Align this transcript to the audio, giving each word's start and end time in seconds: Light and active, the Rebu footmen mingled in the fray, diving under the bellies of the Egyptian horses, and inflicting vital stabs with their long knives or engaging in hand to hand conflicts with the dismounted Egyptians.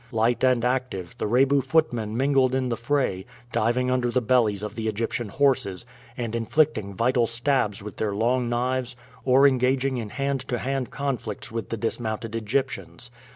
Light 0.11 0.43
and 0.43 0.65
active, 0.65 1.13
the 1.19 1.27
Rebu 1.27 1.61
footmen 1.61 2.17
mingled 2.17 2.55
in 2.55 2.69
the 2.69 2.75
fray, 2.75 3.27
diving 3.51 3.91
under 3.91 4.09
the 4.09 4.19
bellies 4.19 4.63
of 4.63 4.73
the 4.73 4.87
Egyptian 4.87 5.29
horses, 5.29 5.85
and 6.17 6.35
inflicting 6.35 6.95
vital 6.95 7.27
stabs 7.27 7.83
with 7.83 7.97
their 7.97 8.15
long 8.15 8.49
knives 8.49 8.95
or 9.23 9.47
engaging 9.47 9.97
in 9.97 10.09
hand 10.09 10.39
to 10.47 10.57
hand 10.57 10.89
conflicts 10.89 11.51
with 11.51 11.69
the 11.69 11.77
dismounted 11.77 12.33
Egyptians. 12.35 13.11